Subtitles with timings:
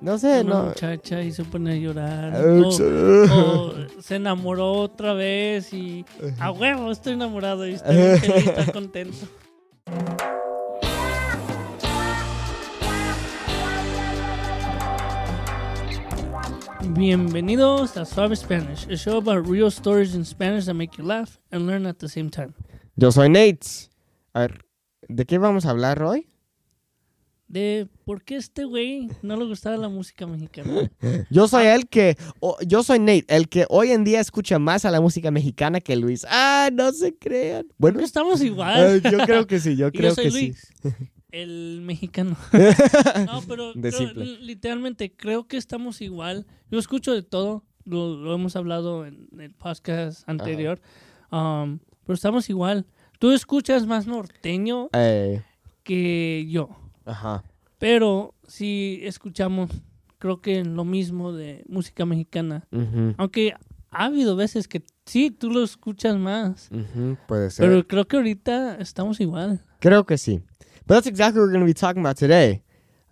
[0.00, 0.66] No sé, una no.
[0.68, 2.34] muchacha y se pone a llorar.
[2.46, 6.06] O, o se enamoró otra vez y
[6.38, 9.26] a huevo estoy enamorado y estoy bien feliz, estoy contento.
[16.94, 21.38] Bienvenidos a Suave Spanish, a show about real stories in Spanish that make you laugh
[21.52, 22.54] and learn at the same time.
[22.96, 23.90] Yo soy Nate.
[24.34, 24.64] A ver,
[25.08, 26.26] ¿de qué vamos a hablar hoy?
[27.50, 30.88] De por qué este güey no le gustaba la música mexicana.
[31.30, 34.84] Yo soy el que, o- yo soy Nate, el que hoy en día escucha más
[34.84, 36.24] a la música mexicana que Luis.
[36.30, 37.66] Ah, no se crean.
[37.76, 39.02] Bueno, estamos igual.
[39.02, 40.72] yo creo que sí, yo creo yo soy que Luis,
[41.32, 42.36] el mexicano.
[43.26, 44.24] No, pero De creo- simple.
[44.42, 46.46] literalmente creo que estamos igual.
[46.70, 50.80] Yo escucho de todo, lo, lo hemos hablado en el podcast anterior,
[51.32, 52.86] um, pero estamos igual.
[53.18, 54.90] Tú escuchas más norteño sí.
[55.00, 55.42] Eh,
[55.82, 56.68] que yo,
[57.04, 57.42] ajá.
[57.80, 59.70] Pero sí escuchamos,
[60.18, 62.68] creo que lo mismo de música mexicana.
[62.70, 63.54] ujú, Aunque
[63.90, 67.66] ha habido veces que sí, tú lo escuchas más, ujú, puede ser.
[67.66, 69.64] pero creo que ahorita estamos igual.
[69.80, 70.40] Creo que sí.
[70.86, 72.62] But that's exactly what we're going to be talking about today.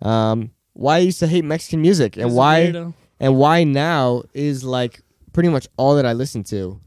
[0.01, 2.71] Um, why I used to hate Mexican music and why
[3.19, 5.01] and why now is like
[5.33, 6.79] pretty much all that I listen to.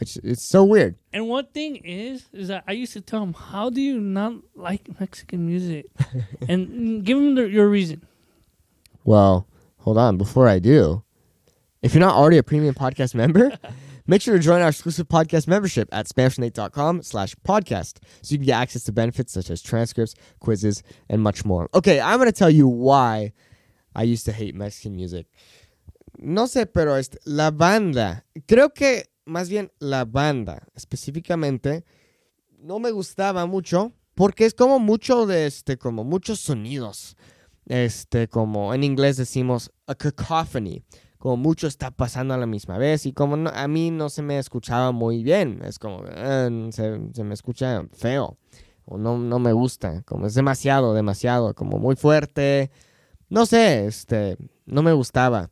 [0.00, 0.96] It's, it's so weird.
[1.12, 4.34] And one thing is, is that I used to tell him, "How do you not
[4.54, 5.86] like Mexican music?"
[6.48, 8.02] and give him the, your reason.
[9.04, 9.46] Well,
[9.78, 10.18] hold on.
[10.18, 11.02] Before I do,
[11.82, 13.56] if you're not already a premium podcast member,
[14.06, 18.46] make sure to join our exclusive podcast membership at SpanishNate.com slash podcast so you can
[18.46, 21.68] get access to benefits such as transcripts, quizzes, and much more.
[21.72, 23.32] Okay, I'm going to tell you why
[23.94, 25.26] I used to hate Mexican music.
[26.18, 31.84] No sé, pero es la banda, creo que más bien la banda específicamente
[32.58, 37.16] no me gustaba mucho porque es como mucho de este, como muchos sonidos
[37.66, 40.82] este, como en inglés decimos a cacophony,
[41.18, 44.22] como mucho está pasando a la misma vez y como no- a mí no se
[44.22, 48.38] me escuchaba muy bien, es como eh, se, se me escucha feo
[48.84, 52.70] o no, no me gusta, como es demasiado, demasiado, como muy fuerte,
[53.28, 55.50] no sé, este, no me gustaba.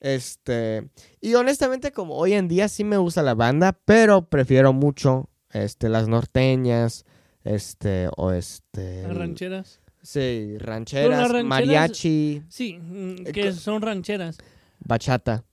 [0.00, 0.88] Este,
[1.20, 5.88] y honestamente como hoy en día sí me gusta la banda, pero prefiero mucho este
[5.88, 7.04] las norteñas,
[7.44, 9.80] este o este Las rancheras.
[10.02, 14.38] Sí, rancheras, rancheras- mariachi, Sí, mm, Eh, que son rancheras.
[14.80, 15.44] bachata.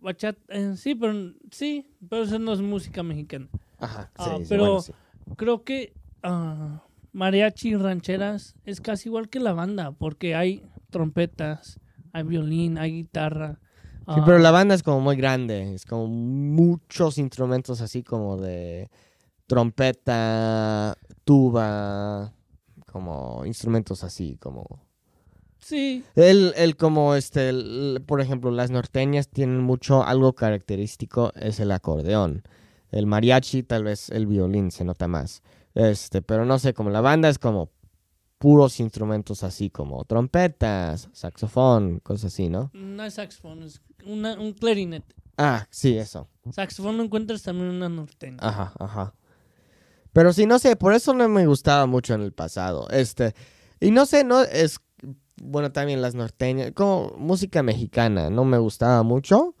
[0.00, 3.48] Bachata, eh, sí, pero sí, pero eso no es música mexicana.
[3.78, 4.92] Ajá, sí, Ah, sí, pero- bueno, sí.
[5.36, 5.94] Creo que
[6.24, 11.78] ah, mariachi y rancheras es casi igual que la banda, porque hay trompetas,
[12.12, 13.60] hay violín, hay guitarra.
[14.06, 18.36] Sí, ah, pero la banda es como muy grande, es como muchos instrumentos así como
[18.36, 18.90] de
[19.46, 22.32] trompeta, tuba,
[22.90, 24.66] como instrumentos así, como...
[25.58, 31.58] Sí, El, el como este, el- por ejemplo, las norteñas tienen mucho, algo característico es
[31.60, 32.42] el acordeón.
[32.90, 35.42] El mariachi, tal vez el violín se nota más.
[35.74, 37.70] Este, pero no sé, como la banda es como
[38.44, 42.70] puros instrumentos así como trompetas, saxofón, cosas así, ¿no?
[42.74, 45.14] no es saxofón, es una- un clarinete.
[45.38, 46.28] Ah, sí, eso.
[46.52, 48.36] Saxofón lo encuentras también en una norteña.
[48.40, 49.14] Ajá, ajá.
[50.12, 52.86] Pero sí, no sé, por eso no me gustaba mucho en el pasado.
[52.90, 53.34] Este,
[53.80, 54.78] y no sé, no es
[55.42, 59.54] bueno también las norteñas, como música mexicana, no me gustaba mucho,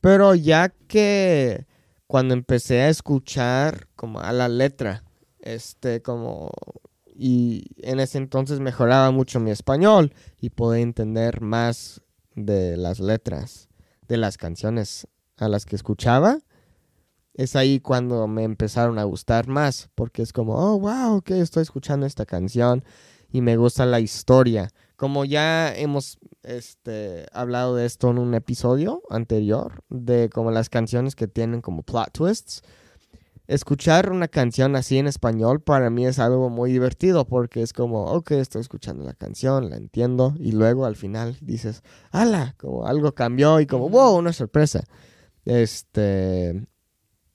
[0.00, 1.66] pero ya que
[2.06, 5.02] cuando empecé a escuchar como a la letra,
[5.40, 6.52] este como
[7.22, 12.00] y en ese entonces mejoraba mucho mi español y podía entender más
[12.34, 13.68] de las letras
[14.08, 16.38] de las canciones a las que escuchaba
[17.34, 21.62] es ahí cuando me empezaron a gustar más, porque es como, oh, wow, que estoy
[21.62, 22.84] escuchando esta canción
[23.30, 24.70] y me gusta la historia.
[24.96, 31.14] Como ya hemos este, hablado de esto en un episodio anterior, de como las canciones
[31.14, 32.62] que tienen como plot twists,
[33.50, 38.04] escuchar una canción así en español para mí es algo muy divertido, porque es como,
[38.04, 41.82] ok, estoy escuchando la canción, la entiendo, y luego al final dices,
[42.12, 44.84] ala, como algo cambió y como, wow, una sorpresa.
[45.44, 46.64] Este,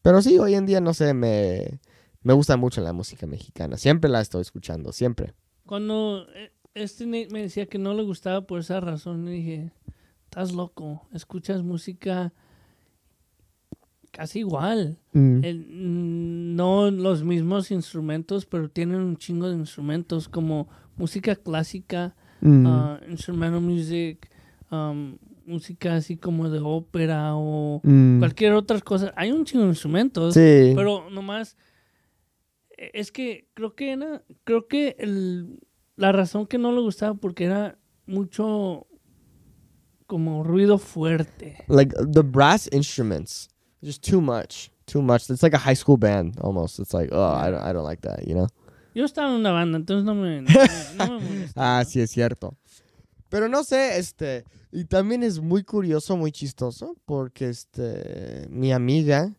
[0.02, 1.82] pero sí, hoy en día, no sé, me,
[2.22, 3.76] me gusta mucho la música mexicana.
[3.76, 5.34] Siempre la estoy escuchando, siempre.
[5.66, 9.72] Cuando eh, este Nate me decía que no le gustaba por esa razón, le dije,
[10.24, 12.34] estás loco, escuchas música
[14.16, 14.98] casi igual.
[15.14, 22.16] El- mm, no los mismos instrumentos, pero tienen un chingo de instrumentos como música clásica,
[22.42, 22.66] Mm.
[22.68, 24.30] ah, instrumental music,
[24.72, 28.20] um, música así como de ópera o Mm.
[28.20, 29.14] cualquier otra cosa.
[29.18, 30.72] Hay un chingo de instrumentos, Sí.
[30.76, 31.58] pero nomás
[32.78, 35.60] eh, es que creo que era, creo que el,
[35.96, 38.86] la razón que no le gustaba porque era mucho
[40.08, 41.58] como ruido fuerte.
[41.68, 43.50] Like the brass instruments,
[43.86, 45.30] just too much, too much.
[45.30, 46.80] It's like a high school band almost.
[46.80, 48.48] It's like, oh, I don't, I don't like that, you know.
[48.94, 51.54] Yo estaba en una banda, entonces no me, no me, no me molesta.
[51.56, 52.56] Ah, sí es cierto.
[53.30, 59.34] Pero no sé, este, y también es muy curioso, muy chistoso, porque este, mi amiga,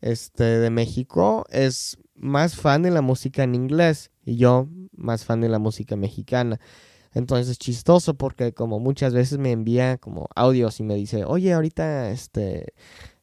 [0.00, 5.40] este, de México es más fan de la música en inglés y yo más fan
[5.40, 6.60] de la música mexicana.
[7.12, 11.52] Entonces es chistoso porque como muchas veces me envía como audios y me dice, oye,
[11.52, 12.74] ahorita este,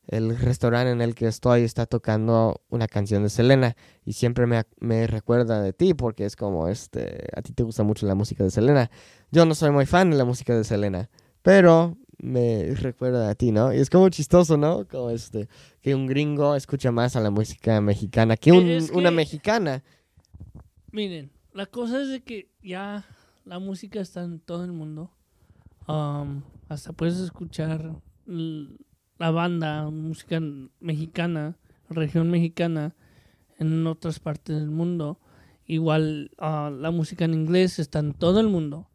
[0.07, 3.75] el restaurante en el que estoy está tocando una canción de Selena
[4.06, 7.83] y siempre me, me recuerda de ti porque es como, este, a ti te gusta
[7.83, 8.89] mucho la música de Selena.
[9.31, 11.09] Yo no soy muy fan de la música de Selena,
[11.42, 13.74] pero me recuerda a ti, ¿no?
[13.74, 14.88] Y es como chistoso, ¿no?
[14.88, 15.48] Como este,
[15.81, 19.83] que un gringo escucha más a la música mexicana que un- Es una mexicana.
[20.92, 23.06] Miren, la cosa es de que ya
[23.45, 25.12] la música está en todo el mundo.
[25.88, 27.94] Um, hasta puedes escuchar
[29.17, 30.41] la banda, música
[30.79, 31.55] mexicana,
[31.89, 32.95] región mexicana,
[33.59, 35.19] en otras partes del mundo.
[35.65, 38.87] Igual ah, la música en inglés está en todo el mundo.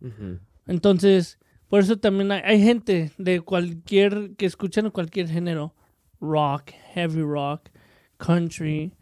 [0.66, 1.38] Entonces,
[1.68, 5.74] por eso también hay, hay gente de cualquier, que escuchan cualquier género,
[6.20, 7.68] rock, heavy rock,
[8.16, 8.92] country,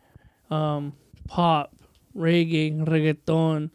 [0.50, 0.92] um,
[1.26, 1.70] pop,
[2.14, 3.72] reggae, reggaetón,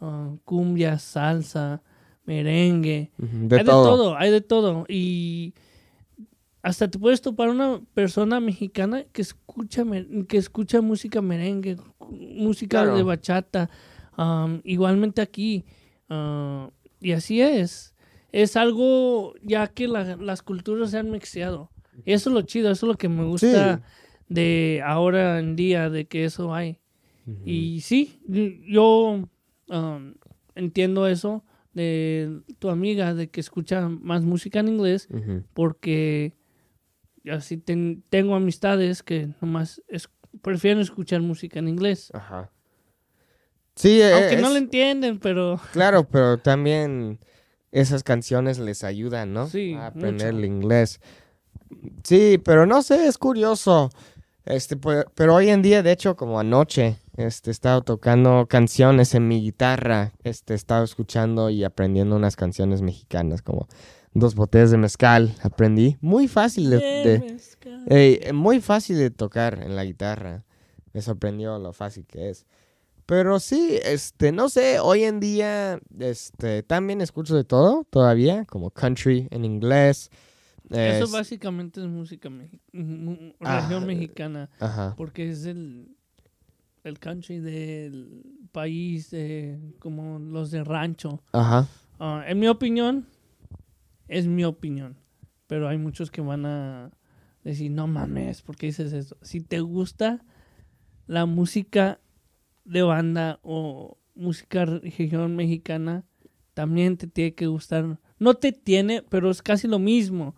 [0.00, 1.82] uh, cumbia, salsa,
[2.24, 3.10] merengue.
[3.18, 3.82] De hay todo.
[3.82, 4.84] de todo, hay de todo.
[4.88, 5.54] Y
[6.62, 9.84] hasta te puedes topar una persona mexicana que escucha,
[10.28, 11.76] que escucha música merengue,
[12.10, 12.96] música Claro.
[12.96, 13.70] de bachata.
[14.18, 15.64] um, igualmente aquí.
[16.10, 16.68] ah,
[17.00, 17.94] y así es.
[18.30, 21.70] Es algo ya que la- las culturas se han mixeado.
[22.04, 23.82] Eso es lo chido, eso es lo que me gusta
[24.28, 26.78] de ahora en día, de que eso hay.
[27.46, 28.20] Y sí,
[28.66, 29.28] yo
[29.68, 30.14] um,
[30.54, 35.08] entiendo eso de tu amiga, de que escucha más música en inglés,
[35.54, 36.34] porque
[37.30, 40.08] así ten- tengo amistades que nomás es-
[40.40, 42.10] prefieren escuchar música en inglés.
[42.14, 42.50] Ajá.
[43.76, 47.18] Sí, eh, Aunque no lo entienden, pero Claro, pero también
[47.70, 49.46] esas canciones les ayudan, ¿no?
[49.48, 50.38] Sí, A aprender mucho.
[50.38, 51.00] el inglés.
[52.04, 53.90] Sí, pero no sé, es curioso.
[54.44, 59.14] Este, pues, pero hoy en día, de hecho, como anoche, este, he estado tocando canciones
[59.14, 60.12] en mi guitarra.
[60.24, 63.68] Este, he estado escuchando y aprendiendo unas canciones mexicanas, como
[64.14, 65.34] dos botellas de mezcal.
[65.42, 67.84] Aprendí muy fácil de, de- mezcal.
[67.88, 70.44] Ey, eh, muy fácil de tocar en la guitarra.
[70.92, 72.46] Me sorprendió lo fácil que es.
[73.06, 78.70] Pero sí, este, no sé, hoy en día, este, también escucho de todo todavía, como
[78.70, 80.10] country en inglés.
[80.70, 84.94] Eso es- básicamente es música mu- Ah, región mexicana, Ajá.
[84.96, 85.88] porque es el,
[86.84, 88.22] el country del
[88.52, 91.20] país, de, como los de rancho.
[91.32, 91.66] Ajá.
[91.98, 93.06] Ah, en mi opinión,
[94.12, 94.96] es mi opinión.
[95.46, 96.90] Pero hay muchos que van a
[97.44, 99.16] decir, no mames, ¿por qué dices eso?
[99.22, 100.24] Si te gusta
[101.06, 102.00] la música
[102.64, 106.04] de banda o música región mexicana,
[106.54, 107.98] también te tiene que gustar.
[108.18, 110.36] No te tiene, pero es casi lo mismo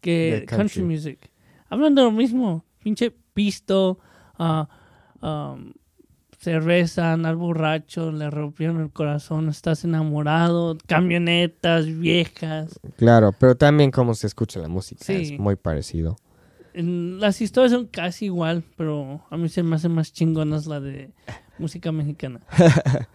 [0.00, 0.82] que country.
[0.82, 1.30] music.
[1.68, 2.64] Hablan de lo mismo.
[2.82, 3.98] Pinche pisto,
[4.38, 4.68] ah,
[5.22, 5.72] um,
[6.40, 12.80] cerveza, andar borracho, le rompieron el corazón, estás enamorado, camionetas viejas.
[12.96, 15.12] Claro, pero también como se escucha la música, Sí.
[15.34, 16.16] es muy parecido.
[16.72, 21.12] Las historias son casi igual, pero a mí se me hace más chingonas la de
[21.58, 22.40] música mexicana.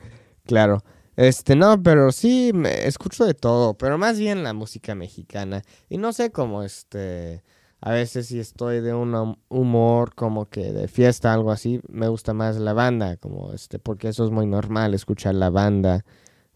[0.46, 0.84] Claro.
[1.16, 5.64] Este, no, pero sí, me escucho de todo, pero más bien la música mexicana.
[5.90, 7.42] Y no sé cómo, este,
[7.86, 12.08] a veces si estoy de un hum- humor como que de fiesta, algo así, me
[12.08, 16.04] gusta más la banda, como, este, porque eso es muy normal, escuchar la banda,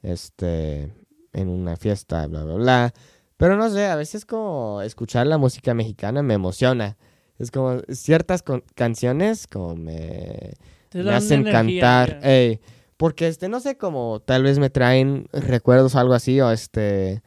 [0.01, 0.91] este,
[1.33, 2.93] en una fiesta, bla, bla, bla.
[3.37, 6.97] Pero no sé, a veces como escuchar la música mexicana me emociona.
[7.37, 8.43] Es como ciertas
[8.73, 10.55] canciones como me
[11.13, 12.19] hacen energía, cantar.
[12.23, 12.59] ey,
[12.97, 17.21] porque este, no sé, como tal vez me traen recuerdos o algo así, o este.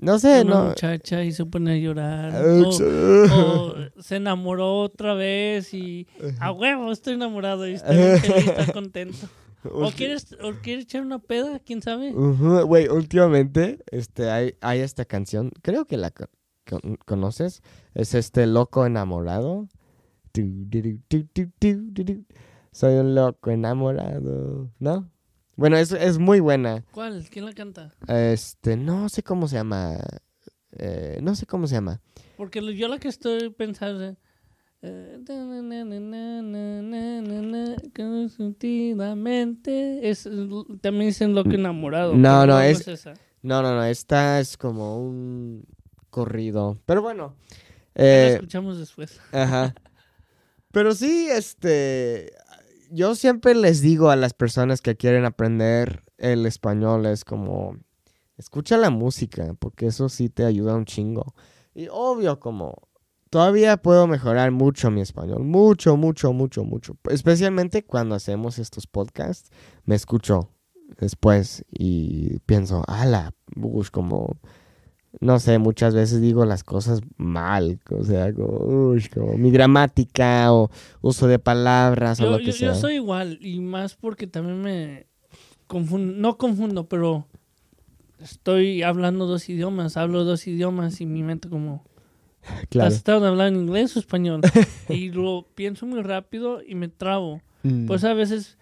[0.00, 0.64] No sé, Una no.
[0.66, 2.32] muchacha y se pone a llorar.
[2.34, 2.72] Ah, o-
[4.02, 6.06] se enamoró otra vez y
[6.40, 9.26] a huevo estoy enamorado y feliz, está contento.
[9.64, 12.12] O quieres, o quieres echar una peda, quién sabe.
[12.12, 16.28] Güey, últimamente, este, hay, hay esta canción, creo que la co-
[16.64, 17.60] con- conoces,
[17.94, 19.66] es este Loco Enamorado.
[20.32, 22.24] Du, du.
[22.70, 25.10] Soy un loco enamorado, ¿no?
[25.58, 26.84] Bueno, es, es muy buena.
[26.92, 27.26] ¿Cuál?
[27.28, 27.92] ¿Quién la canta?
[28.06, 29.98] Este, no sé cómo se llama.
[30.78, 32.00] Eh, no sé cómo se llama.
[32.36, 34.16] Porque yo la que estoy pensando...
[37.92, 40.28] Consentidamente es
[40.80, 41.60] también dicen lo que mm.
[41.60, 42.14] enamorado.
[42.14, 43.06] No, no, es, es
[43.42, 45.64] no, no, no, esta es como un
[46.10, 47.34] corrido, pero bueno,
[47.96, 49.20] eh, la escuchamos después.
[49.32, 49.74] Ajá.
[50.70, 52.30] Pero sí, este
[52.90, 57.76] yo siempre les digo a las personas que quieren aprender el español, es como,
[58.36, 61.34] escucha la música, porque eso sí te ayuda un chingo.
[61.74, 62.88] Y obvio, como,
[63.30, 66.96] todavía puedo mejorar mucho mi español, mucho, mucho, mucho, mucho.
[67.10, 69.50] Especialmente cuando hacemos estos podcasts,
[69.84, 70.50] me escucho
[70.98, 73.34] después y pienso, ala,
[73.92, 74.38] como
[75.20, 78.58] no sé, muchas veces digo las cosas mal, o sea, como,
[78.92, 82.68] uy, como mi gramática o uso de palabras o Yo, lo que sea.
[82.68, 85.06] yo soy igual, y más porque también me
[85.66, 87.26] confundo, no confundo, pero
[88.20, 91.84] estoy hablando dos idiomas, hablo dos idiomas y mi mente como,
[92.68, 92.90] claro.
[92.90, 94.40] ¿estás en inglés o español?
[94.88, 97.40] y lo pienso muy rápido y me trabo.
[97.62, 98.58] Mm, Pues a veces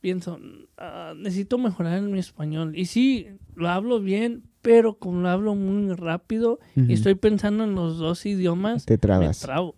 [0.00, 0.38] pienso,
[0.76, 2.76] "Ah, necesito mejorar en mi español.
[2.76, 7.74] Y sí, lo hablo bien, pero como lo hablo muy rápido y estoy pensando en
[7.74, 9.76] los dos idiomas, Te me trabo.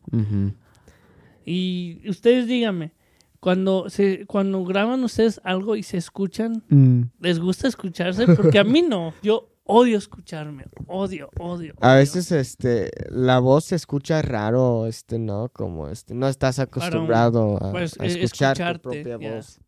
[1.45, 2.93] Y ustedes díganme,
[3.41, 7.03] cuando se cuando graban ustedes algo y se escuchan, Mm.
[7.21, 8.27] ¿les gusta escucharse?
[8.37, 9.13] Porque a mí no.
[9.25, 10.67] Yo odio escucharme.
[10.87, 11.75] Odio, odio.
[11.81, 15.49] A veces, este, la voz se escucha raro, este, ¿no?
[15.53, 19.59] Como, este, no estás acostumbrado a, pues, a eh, escuchar tu propia voz.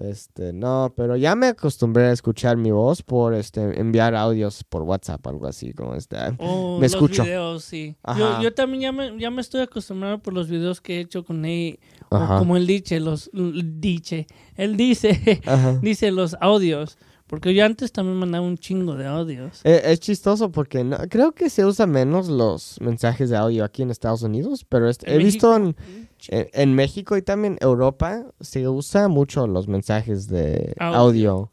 [0.00, 4.82] Este, no, pero ya me acostumbré a escuchar mi voz por, este, enviar audios por
[4.82, 6.16] WhatsApp, algo así, como este.
[6.38, 7.24] O me los escucho.
[7.24, 7.96] videos, sí.
[8.16, 11.24] Yo, yo también ya me, ya me estoy acostumbrado por los videos que he hecho
[11.24, 11.78] con él.
[12.10, 14.26] O como él dice, los dice.
[14.54, 15.78] Él dice, Ajá.
[15.82, 16.98] dice los audios.
[17.26, 19.60] Porque yo antes también mandaba un chingo de audios.
[19.64, 23.82] Eh, Es, chistoso porque no, creo que se usa menos los mensajes de audio aquí
[23.82, 25.82] en Estados Unidos, pero este- he visto en, México,
[26.28, 30.98] en, en México y también Europa se usa mucho los mensajes de Audio.
[30.98, 31.52] audio.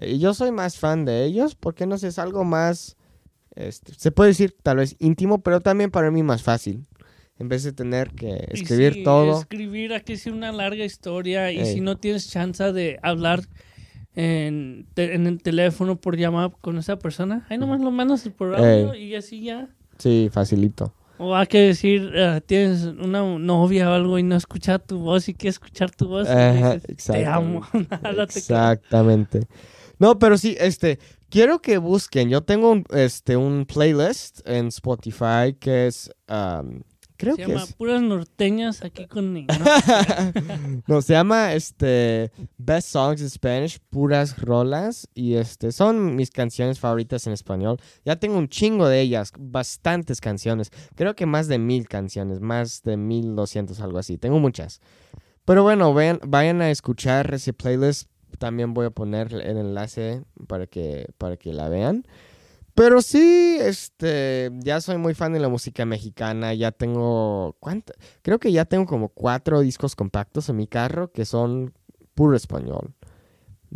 [0.00, 2.96] Y yo soy más fan de ellos porque no sé, es algo más,
[3.54, 6.86] este, se puede decir tal vez íntimo, pero también para mí más fácil.
[7.38, 9.40] En vez de tener que escribir sí, todo.
[9.40, 11.74] Escribir aquí sí una larga historia y Ey.
[11.74, 13.40] si no tienes chance de hablar
[14.14, 18.54] en, te- en el teléfono por llamada con esa persona, ahí nomás lo mandas por
[18.54, 19.68] audio y así ya.
[19.98, 20.92] Sí, facilito.
[21.24, 25.28] O hay que decir, eh, tienes una novia o algo y no escucha tu voz
[25.28, 26.26] y quiere escuchar tu voz.
[26.26, 27.64] y Ajá, dices, te amo.
[28.18, 29.46] Exactamente.
[30.00, 30.98] No, pero sí, este,
[31.30, 32.28] quiero que busquen.
[32.28, 36.80] Yo tengo un, este, un playlist en Spotify que es, um,
[37.22, 40.82] creo Se que llama es, Puras Norteñas aquí con ¿no?
[40.88, 46.80] no, se llama, este, Best Songs in Spanish, puras rolas, y este, son mis canciones
[46.80, 47.78] favoritas en español.
[48.04, 50.70] Ya tengo un chingo de ellas, bastantes canciones.
[50.96, 54.18] Creo que más de mil canciones, más de mil doscientos, algo así.
[54.18, 54.80] Tengo muchas.
[55.44, 58.10] Pero bueno, vayan, vayan a escuchar ese playlist.
[58.38, 62.04] También voy a poner el enlace para que, para que la vean.
[62.74, 66.54] Pero sí, este, ya soy muy fan de la música mexicana.
[66.54, 67.92] Ya tengo, ¿cuánto?
[68.22, 71.74] Creo que ya tengo como cuatro discos compactos en mi carro que son
[72.14, 72.94] puro español.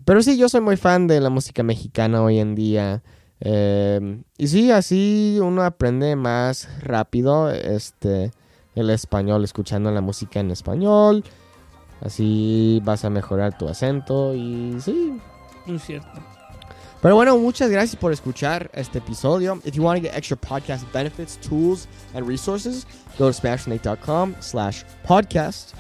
[0.04, 3.02] Pero sí, yo soy muy fan de la música mexicana hoy en día.
[3.40, 8.30] Eh, y sí, así uno aprende más rápido este,
[8.74, 11.24] el español, escuchando la música en español.
[12.00, 15.18] Así vas a mejorar tu acento y sí.
[15.66, 16.35] Es cierto.
[17.02, 19.60] Pero bueno, muchas gracias por escuchar este episodio.
[19.64, 22.86] If you want to get extra podcast benefits, tools, and resources,
[23.18, 25.74] go to SpanishNate.com slash podcast.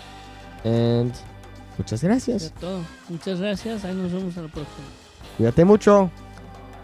[0.64, 1.12] And
[1.78, 2.52] muchas gracias.
[2.60, 2.82] todo.
[3.08, 3.84] Muchas gracias.
[3.84, 4.86] Ahí nos vemos a la próxima.
[5.36, 6.10] Cuídate mucho.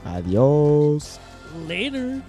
[0.05, 1.21] Adiós.
[1.69, 2.23] Later.